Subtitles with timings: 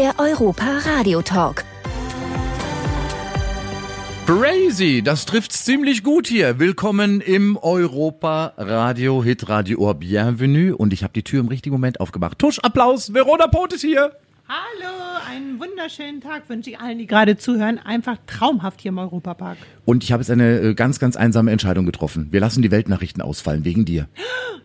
[0.00, 1.62] der Europa Radio Talk.
[4.24, 6.58] Crazy, das trifft's ziemlich gut hier.
[6.58, 9.92] Willkommen im Europa Radio Hit Radio.
[9.92, 12.38] Bienvenue und ich habe die Tür im richtigen Moment aufgemacht.
[12.38, 14.12] Tusch, Applaus, Verona Pot ist hier.
[14.52, 14.90] Hallo,
[15.30, 17.78] einen wunderschönen Tag wünsche ich allen, die gerade zuhören.
[17.78, 19.56] Einfach traumhaft hier im Europapark.
[19.84, 22.26] Und ich habe jetzt eine äh, ganz, ganz einsame Entscheidung getroffen.
[22.32, 24.08] Wir lassen die Weltnachrichten ausfallen, wegen dir.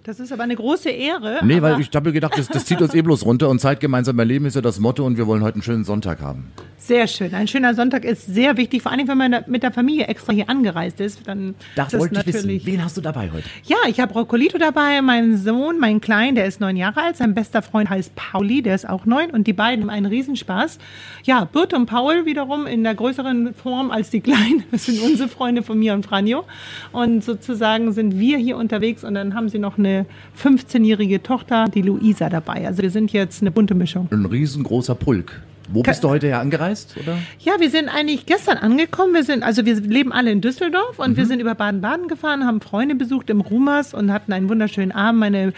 [0.02, 1.40] Das ist aber eine große Ehre.
[1.44, 4.18] Nee, weil ich habe gedacht, das, das zieht uns eh bloß runter und Zeit gemeinsam
[4.20, 6.52] erleben ist ja das Motto und wir wollen heute einen schönen Sonntag haben.
[6.78, 7.34] Sehr schön.
[7.34, 10.48] Ein schöner Sonntag ist sehr wichtig, vor allem wenn man mit der Familie extra hier
[10.48, 11.28] angereist ist.
[11.28, 12.62] Dann Das ist wollte ich wissen.
[12.64, 13.48] Wen hast du dabei heute?
[13.64, 17.18] Ja, ich habe Roccolito dabei, meinen Sohn, mein Klein, der ist neun Jahre alt.
[17.18, 19.32] Sein bester Freund heißt Pauli, der ist auch neun.
[19.32, 20.80] Und die beiden haben einen Riesenspaß.
[21.24, 24.64] Ja, Bert und Paul wiederum in der größeren Form als die Kleinen.
[24.72, 26.44] Das sind unsere Freunde von mir und Franjo.
[26.92, 29.04] Und sozusagen sind wir hier unterwegs.
[29.04, 30.06] Und dann haben sie noch eine
[30.42, 32.68] 15-jährige Tochter, die Luisa, dabei.
[32.68, 34.08] Also wir sind jetzt eine bunte Mischung.
[34.12, 35.42] Ein riesengroßer Pulk.
[35.70, 37.18] Wo bist du heute ja angereist, oder?
[37.40, 39.14] Ja, wir sind eigentlich gestern angekommen.
[39.14, 42.62] Wir sind, also wir leben alle in Düsseldorf und wir sind über Baden-Baden gefahren, haben
[42.62, 45.20] Freunde besucht im Rumas und hatten einen wunderschönen Abend.
[45.20, 45.54] Meine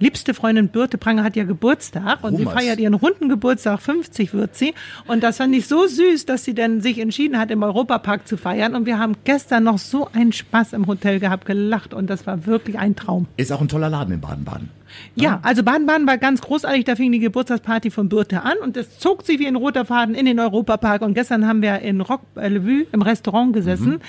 [0.00, 2.60] liebste Freundin Birte Pranger hat ja Geburtstag und sie Rumas.
[2.60, 4.74] feiert ihren runden Geburtstag, 50 wird sie.
[5.06, 8.36] Und das fand ich so süß, dass sie dann sich entschieden hat, im Europapark zu
[8.36, 8.74] feiern.
[8.74, 12.46] Und wir haben gestern noch so einen Spaß im Hotel gehabt, gelacht und das war
[12.46, 13.26] wirklich ein Traum.
[13.36, 14.70] Ist auch ein toller Laden in Baden-Baden.
[15.14, 16.84] Ja, also Baden-Baden war ganz großartig.
[16.84, 20.14] Da fing die Geburtstagsparty von Birte an und es zog sie wie ein roter Faden
[20.14, 21.02] in den Europapark.
[21.02, 24.00] Und gestern haben wir in Rock äh, Le Vue im Restaurant gesessen.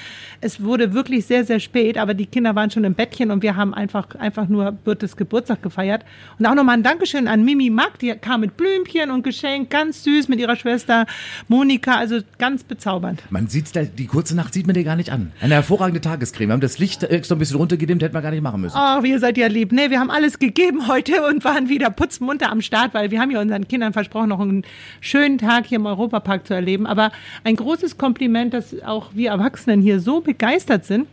[0.41, 3.55] Es wurde wirklich sehr, sehr spät, aber die Kinder waren schon im Bettchen und wir
[3.55, 6.03] haben einfach, einfach nur Birtes Geburtstag gefeiert.
[6.39, 10.03] Und auch nochmal ein Dankeschön an Mimi Mack, die kam mit Blümchen und Geschenk, ganz
[10.03, 11.05] süß mit ihrer Schwester
[11.47, 13.23] Monika, also ganz bezaubernd.
[13.29, 15.31] Man sieht's da, die kurze Nacht sieht man dir gar nicht an.
[15.41, 16.49] Eine hervorragende Tagescreme.
[16.49, 18.75] Wir haben das Licht extra ein bisschen runtergedimmt, hätten wir gar nicht machen müssen.
[18.77, 19.71] Ach, ihr seid ja lieb.
[19.71, 23.31] Nee, wir haben alles gegeben heute und waren wieder putzmunter am Start, weil wir haben
[23.31, 24.63] ja unseren Kindern versprochen, noch einen
[25.01, 26.85] schönen Tag hier im Europapark zu erleben.
[26.85, 27.11] Aber
[27.43, 31.07] ein großes Kompliment, dass auch wir Erwachsenen hier so begeistert sind.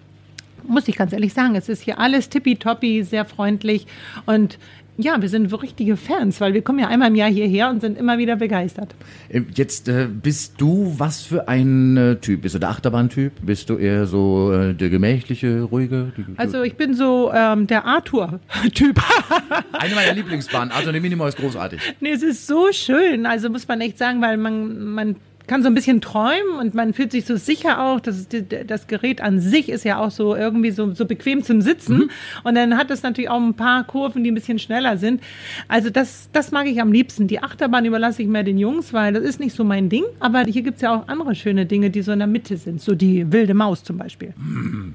[0.71, 3.87] Muss ich ganz ehrlich sagen, es ist hier alles tippitoppi, sehr freundlich
[4.25, 4.57] und
[5.03, 7.99] ja, wir sind richtige Fans, weil wir kommen ja einmal im Jahr hierher und sind
[7.99, 8.95] immer wieder begeistert.
[9.29, 12.43] Äh, Jetzt äh, bist du was für ein äh, Typ?
[12.43, 13.33] Bist du der Achterbahn-Typ?
[13.43, 16.13] Bist du eher so äh, der gemächliche, ruhige?
[16.37, 19.01] Also ich bin so ähm, der Arthur-Typ.
[19.73, 20.71] eine meiner Lieblingsbahnen.
[20.71, 21.81] Arthur de Minimo ist großartig.
[22.01, 23.27] Nee, es ist so schön.
[23.27, 25.17] Also muss man echt sagen, weil man, man
[25.51, 27.99] kann so ein bisschen träumen und man fühlt sich so sicher auch.
[27.99, 28.29] Das,
[28.69, 32.09] das Gerät an sich ist ja auch so irgendwie so, so bequem zum Sitzen.
[32.45, 35.21] Und dann hat es natürlich auch ein paar Kurven, die ein bisschen schneller sind.
[35.67, 37.27] Also das, das mag ich am liebsten.
[37.27, 40.05] Die Achterbahn überlasse ich mehr den Jungs, weil das ist nicht so mein Ding.
[40.21, 42.81] Aber hier gibt's ja auch andere schöne Dinge, die so in der Mitte sind.
[42.81, 44.33] So die wilde Maus zum Beispiel.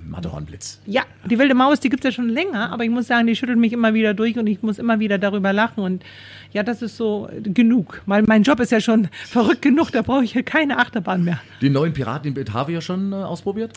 [0.07, 0.79] Matterhornblitz.
[0.85, 3.59] Ja, die wilde Maus, die gibt's ja schon länger, aber ich muss sagen, die schüttelt
[3.59, 5.83] mich immer wieder durch und ich muss immer wieder darüber lachen.
[5.83, 6.05] Und
[6.55, 8.01] ja, das ist so genug.
[8.05, 11.41] Weil mein Job ist ja schon verrückt genug, da brauche ich hier keine Achterbahn mehr.
[11.59, 13.73] Die neuen Piraten in Batavia schon äh, ausprobiert?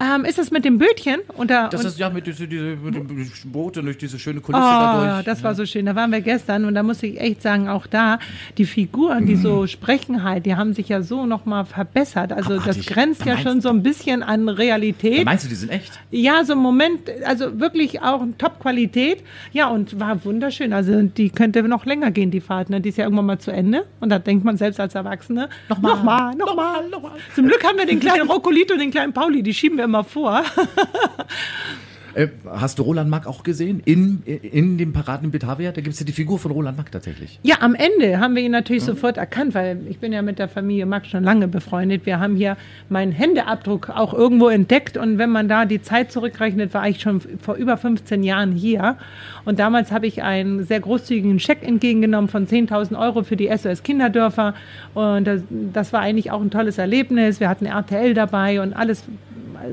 [0.00, 1.20] Ähm, ist das mit dem Bötchen?
[1.36, 4.18] Und da, Das und, ist ja mit, diese, diese, mit dem Boot und durch diese
[4.18, 5.20] schöne Kulisse dadurch.
[5.20, 5.86] Oh, das war so schön.
[5.86, 8.18] Da waren wir gestern und da muss ich echt sagen, auch da,
[8.58, 12.32] die Figuren, die so sprechen halt, die haben sich ja so nochmal verbessert.
[12.32, 12.86] Also das Abartig.
[12.88, 15.24] grenzt Da ja schon so ein bisschen an Realität.
[15.24, 15.92] Meinst du, die sind echt?
[16.10, 19.22] Ja, so im Moment, also wirklich auch Top-Qualität.
[19.52, 20.72] Ja, und war wunderschön.
[20.72, 22.70] Also die könnte noch länger gehen, die Fahrt.
[22.70, 22.80] Ne?
[22.80, 23.86] Die ist ja irgendwann mal zu Ende.
[24.00, 26.88] Und da denkt man selbst als Erwachsene, nochmal, nochmal, nochmal.
[26.88, 27.12] nochmal.
[27.34, 30.02] Zum Glück haben wir den kleinen Roccolito und den kleinen Pauli, die schieben wir immer
[30.02, 30.42] vor.
[32.16, 33.82] Äh, hast du Roland Mack auch gesehen?
[33.84, 35.70] In, in dem Piraten in Batavia?
[35.70, 37.38] Da gibt es ja die Figur von Roland Mack tatsächlich.
[37.42, 40.48] Ja, am Ende haben wir ihn natürlich sofort erkannt, weil ich bin ja mit der
[40.48, 42.06] Familie Max schon lange befreundet.
[42.06, 42.56] Wir haben hier
[42.88, 47.20] meinen Händeabdruck auch irgendwo entdeckt und wenn man da die Zeit zurückrechnet, war ich schon
[47.20, 48.96] vor über 15 Jahren hier.
[49.44, 53.82] Und damals habe ich einen sehr großzügigen Scheck entgegengenommen von 10.000 Euro für die SOS
[53.82, 54.54] Kinderdörfer
[54.94, 57.40] und das, das war eigentlich auch ein tolles Erlebnis.
[57.40, 59.04] Wir hatten RTL dabei und alles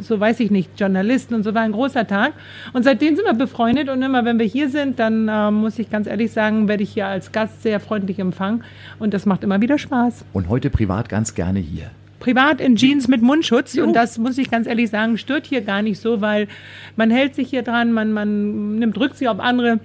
[0.01, 2.33] so weiß ich nicht, Journalisten und so war ein großer Tag.
[2.73, 5.89] Und seitdem sind wir befreundet und immer, wenn wir hier sind, dann äh, muss ich
[5.89, 8.63] ganz ehrlich sagen, werde ich hier als Gast sehr freundlich empfangen
[8.99, 10.25] und das macht immer wieder Spaß.
[10.33, 11.91] Und heute privat ganz gerne hier.
[12.19, 15.81] Privat in Jeans mit Mundschutz und das muss ich ganz ehrlich sagen, stört hier gar
[15.81, 16.47] nicht so, weil
[16.95, 19.79] man hält sich hier dran, man, man nimmt Rücksicht auf andere.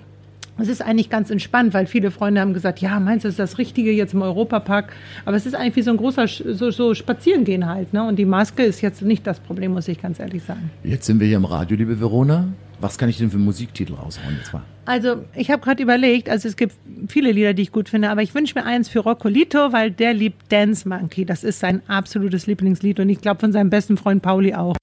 [0.60, 3.38] Es ist eigentlich ganz entspannt, weil viele Freunde haben gesagt, ja, meinst du, das ist
[3.38, 4.93] das Richtige jetzt im Europapark?
[5.25, 8.02] Aber es ist eigentlich wie so ein großer, so, so Spazierengehen halt, ne?
[8.02, 10.70] Und die Maske ist jetzt nicht das Problem, muss ich ganz ehrlich sagen.
[10.82, 12.49] Jetzt sind wir hier im Radio, liebe Verona.
[12.81, 14.62] Was kann ich denn für Musiktitel raushauen jetzt mal?
[14.84, 16.75] Also, ich habe gerade überlegt, also es gibt
[17.08, 20.14] viele Lieder, die ich gut finde, aber ich wünsche mir eins für Roccolito, weil der
[20.14, 21.25] liebt Dance Monkey.
[21.25, 24.76] Das ist sein absolutes Lieblingslied und ich glaube von seinem besten Freund Pauli auch.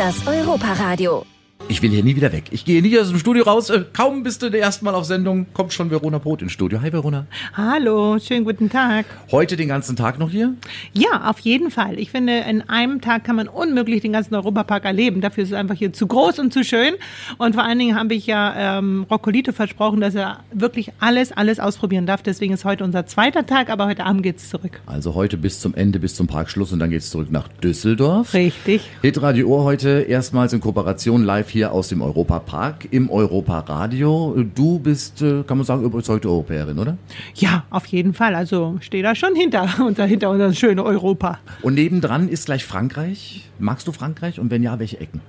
[0.00, 1.39] Das Europa-Radio.
[1.70, 2.46] Ich will hier nie wieder weg.
[2.50, 3.70] Ich gehe nie aus dem Studio raus.
[3.70, 6.80] Äh, kaum bist du der erste Mal auf Sendung, kommt schon Verona Brot ins Studio.
[6.82, 7.26] Hi Verona.
[7.54, 9.06] Hallo, schönen guten Tag.
[9.30, 10.54] Heute den ganzen Tag noch hier?
[10.94, 12.00] Ja, auf jeden Fall.
[12.00, 15.20] Ich finde, in einem Tag kann man unmöglich den ganzen Europapark erleben.
[15.20, 16.94] Dafür ist es einfach hier zu groß und zu schön.
[17.38, 21.60] Und vor allen Dingen habe ich ja ähm, Roccolito versprochen, dass er wirklich alles, alles
[21.60, 22.24] ausprobieren darf.
[22.24, 24.80] Deswegen ist heute unser zweiter Tag, aber heute Abend geht's zurück.
[24.86, 28.34] Also heute bis zum Ende, bis zum Parkschluss und dann geht's zurück nach Düsseldorf.
[28.34, 28.82] Richtig.
[29.02, 34.44] Hitradio Ohr heute erstmals in Kooperation live hier aus dem Europapark im Europaradio.
[34.54, 36.96] Du bist, äh, kann man sagen, überzeugte Europäerin, oder?
[37.34, 38.34] Ja, auf jeden Fall.
[38.34, 41.38] Also stehe da schon hinter, unter, hinter unser schönen Europa.
[41.62, 43.48] Und nebendran ist gleich Frankreich.
[43.58, 44.40] Magst du Frankreich?
[44.40, 45.20] Und wenn ja, welche Ecken?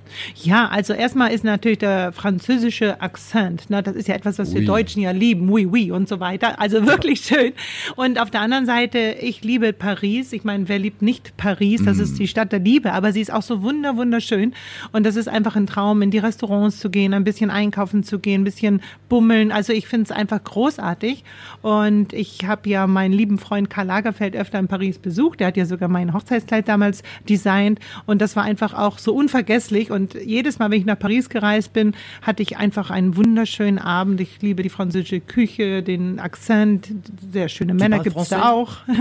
[0.42, 3.68] Ja, also erstmal ist natürlich der französische Akzent.
[3.68, 3.82] Ne?
[3.82, 4.66] Das ist ja etwas, was wir Oui.
[4.66, 5.50] Deutschen ja lieben.
[5.50, 6.58] Oui, oui und so weiter.
[6.58, 7.52] Also wirklich schön.
[7.96, 10.32] Und auf der anderen Seite, ich liebe Paris.
[10.32, 11.82] Ich meine, wer liebt nicht Paris?
[11.84, 12.92] Das ist die Stadt der Liebe.
[12.92, 14.54] Aber sie ist auch so wunder, wunderschön.
[14.92, 18.18] Und das ist einfach ein Traum, in die Restaurants zu gehen, ein bisschen einkaufen zu
[18.18, 19.52] gehen, ein bisschen bummeln.
[19.52, 21.24] Also ich finde es einfach großartig.
[21.62, 25.40] Und ich habe ja meinen lieben Freund Karl Lagerfeld öfter in Paris besucht.
[25.40, 27.78] Der hat ja sogar mein Hochzeitskleid damals designt.
[28.06, 29.90] Und das war einfach auch so unvergesslich.
[29.90, 34.20] Und jedes Mal, wenn ich nach Paris gereist bin, hatte ich einfach einen wunderschönen Abend.
[34.20, 36.88] Ich liebe die französische Küche, den Akzent.
[37.32, 38.76] Sehr schöne Männer gibt es da auch.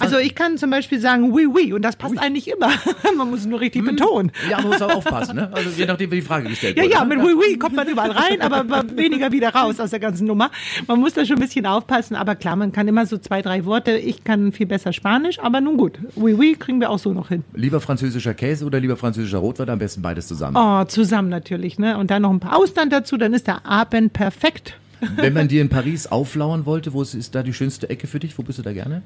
[0.00, 1.72] Also ich kann zum Beispiel sagen oui, oui.
[1.72, 2.70] Und das passt eigentlich immer.
[3.16, 4.32] Man muss es nur richtig betonen.
[4.50, 5.50] Ja, man muss auch aufpassen, ne?
[5.52, 6.92] Also je nachdem, wie die Frage gestellt Ja, wird.
[6.92, 7.16] ja, ne?
[7.16, 10.50] mit Oui Oui kommt man überall rein, aber weniger wieder raus aus der ganzen Nummer.
[10.86, 13.64] Man muss da schon ein bisschen aufpassen, aber klar, man kann immer so zwei, drei
[13.64, 13.92] Worte.
[13.96, 15.98] Ich kann viel besser Spanisch, aber nun gut.
[16.16, 17.44] Oui Oui kriegen wir auch so noch hin.
[17.54, 19.68] Lieber französischer Käse oder lieber französischer Rotwein?
[19.70, 20.56] Am besten beides zusammen.
[20.56, 21.98] Oh, zusammen natürlich, ne?
[21.98, 24.76] Und dann noch ein paar Austern dazu, dann ist der Abend perfekt.
[25.16, 28.38] Wenn man dir in Paris auflauern wollte, wo ist da die schönste Ecke für dich?
[28.38, 29.02] Wo bist du da gerne?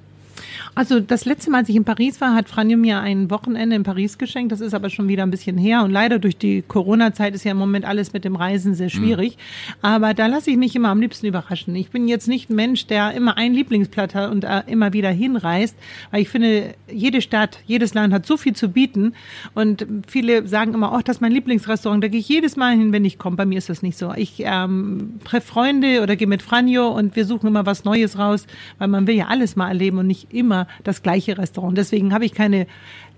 [0.75, 3.83] Also das letzte Mal, als ich in Paris war, hat Franjo mir ein Wochenende in
[3.83, 4.53] Paris geschenkt.
[4.53, 5.83] Das ist aber schon wieder ein bisschen her.
[5.83, 9.37] Und leider durch die Corona-Zeit ist ja im Moment alles mit dem Reisen sehr schwierig.
[9.83, 11.75] Aber da lasse ich mich immer am liebsten überraschen.
[11.77, 15.11] Ich bin jetzt nicht ein Mensch, der immer ein Lieblingsblatt hat und äh, immer wieder
[15.11, 15.77] hinreist.
[16.11, 19.15] Weil ich finde, jede Stadt, jedes Land hat so viel zu bieten.
[19.55, 22.03] Und viele sagen immer, oh, das ist mein Lieblingsrestaurant.
[22.03, 23.37] Da gehe ich jedes Mal hin, wenn ich komme.
[23.37, 24.13] Bei mir ist das nicht so.
[24.17, 28.47] Ich ähm, treffe Freunde oder gehe mit Franjo und wir suchen immer was Neues raus,
[28.79, 31.77] weil man will ja alles mal erleben und nicht immer das gleiche Restaurant.
[31.77, 32.67] Deswegen habe ich keine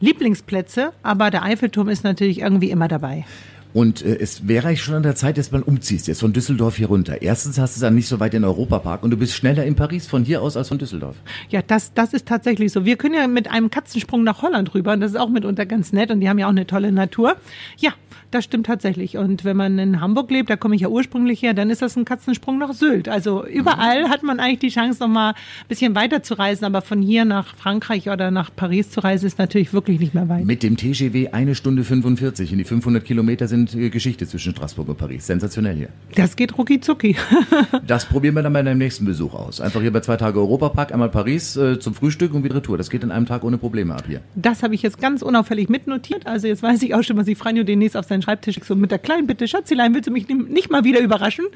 [0.00, 3.25] Lieblingsplätze, aber der Eiffelturm ist natürlich irgendwie immer dabei.
[3.75, 6.76] Und äh, es wäre eigentlich schon an der Zeit, dass man umziehst, jetzt von Düsseldorf
[6.76, 7.23] hier runter.
[7.23, 10.06] Erstens hast du dann nicht so weit den Europapark und du bist schneller in Paris
[10.06, 11.17] von hier aus als von Düsseldorf.
[11.49, 12.85] Ja, das, das ist tatsächlich so.
[12.85, 15.93] Wir können ja mit einem Katzensprung nach Holland rüber und das ist auch mitunter ganz
[15.93, 17.37] nett und die haben ja auch eine tolle Natur.
[17.79, 17.93] Ja,
[18.34, 19.17] das stimmt tatsächlich.
[19.17, 21.96] Und wenn man in Hamburg lebt, da komme ich ja ursprünglich her, dann ist das
[21.96, 23.08] ein Katzensprung nach Sylt.
[23.08, 25.34] Also überall hat man eigentlich die Chance, noch mal ein
[25.69, 29.38] bisschen weiter zu reisen, aber von hier nach Frankreich oder nach Paris zu reisen, ist
[29.38, 30.44] natürlich wirklich nicht mehr weit.
[30.44, 34.88] Mit dem TGW eine Stunde 45 und die 500 Kilometer sind äh, Geschichte zwischen Straßburg
[34.88, 35.26] und Paris.
[35.26, 35.88] Sensationell hier.
[36.14, 37.16] Das geht rucki zucki.
[37.87, 39.61] Das probieren wir dann bei deinem nächsten Besuch aus.
[39.61, 42.78] Einfach hier bei zwei Tage Europapark, einmal Paris äh, zum Frühstück und wieder Retour.
[42.78, 44.21] Das geht in einem Tag ohne Probleme ab hier.
[44.35, 46.26] Das habe ich jetzt ganz unauffällig mitnotiert.
[46.26, 48.91] Also jetzt weiß ich auch schon, was ich Franjo demnächst auf seinen Schreibtisch so mit
[48.91, 51.47] der kleinen Bitte, Schatzilein, willst du mich nicht mal wieder überraschen?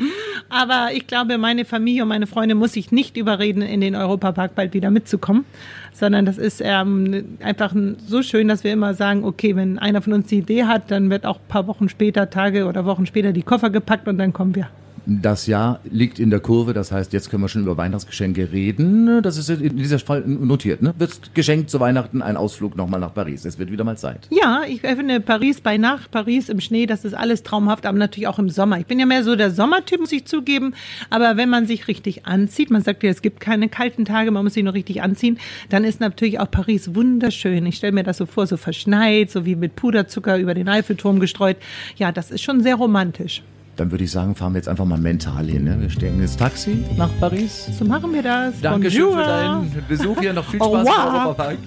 [0.49, 4.55] Aber ich glaube, meine Familie und meine Freunde muss ich nicht überreden, in den Europapark
[4.55, 5.45] bald wieder mitzukommen,
[5.93, 7.75] sondern das ist ähm, einfach
[8.07, 11.11] so schön, dass wir immer sagen, okay, wenn einer von uns die Idee hat, dann
[11.11, 14.33] wird auch ein paar Wochen später, Tage oder Wochen später die Koffer gepackt und dann
[14.33, 14.69] kommen wir.
[15.09, 19.23] Das Jahr liegt in der Kurve, das heißt, jetzt können wir schon über Weihnachtsgeschenke reden.
[19.23, 20.95] Das ist in dieser Fall notiert, ne?
[20.99, 23.45] Wird geschenkt zu Weihnachten ein Ausflug nochmal nach Paris.
[23.45, 24.27] Es wird wieder mal Zeit.
[24.31, 28.27] Ja, ich finde Paris bei Nacht, Paris im Schnee, das ist alles traumhaft, aber natürlich
[28.27, 28.81] auch im Sommer.
[28.81, 30.75] Ich bin ja mehr so der Sommertyp, muss ich zugeben.
[31.09, 34.43] Aber wenn man sich richtig anzieht, man sagt ja, es gibt keine kalten Tage, man
[34.43, 37.65] muss sich nur richtig anziehen, dann ist natürlich auch Paris wunderschön.
[37.67, 41.21] Ich stelle mir das so vor, so verschneit, so wie mit Puderzucker über den Eiffelturm
[41.21, 41.59] gestreut.
[41.97, 43.45] Ja, das ist schon sehr romantisch.
[43.77, 45.65] Dann würde ich sagen, fahren wir jetzt einfach mal mental hin.
[45.65, 45.79] Ne?
[45.79, 47.69] Wir steigen ins Taxi nach Paris.
[47.79, 48.59] So machen wir das.
[48.63, 50.33] Dankeschön für deinen Besuch hier.
[50.33, 51.25] Noch viel Spaß im revoir.
[51.27, 51.59] Europapark.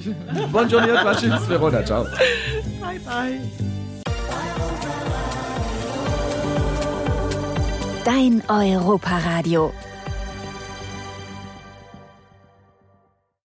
[0.51, 0.81] Bonjour,
[1.15, 2.05] Tschüss, Verona, ciao.
[2.81, 3.39] Bye, bye.
[8.03, 9.71] Dein Europa-Radio.